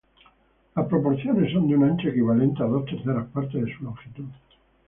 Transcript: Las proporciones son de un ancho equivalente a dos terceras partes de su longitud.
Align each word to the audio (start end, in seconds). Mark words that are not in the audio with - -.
Las 0.75 0.87
proporciones 0.87 1.53
son 1.53 1.67
de 1.67 1.75
un 1.75 1.83
ancho 1.83 2.07
equivalente 2.07 2.63
a 2.63 2.65
dos 2.65 2.85
terceras 2.85 3.27
partes 3.27 3.63
de 3.63 3.71
su 3.71 3.83
longitud. 3.83 4.25